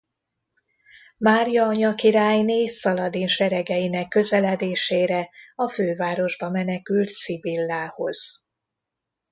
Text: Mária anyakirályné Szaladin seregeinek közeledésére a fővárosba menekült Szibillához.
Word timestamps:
Mária 1.17 1.63
anyakirályné 1.63 2.67
Szaladin 2.67 3.27
seregeinek 3.27 4.07
közeledésére 4.07 5.29
a 5.55 5.69
fővárosba 5.69 6.49
menekült 6.49 7.07
Szibillához. 7.09 8.45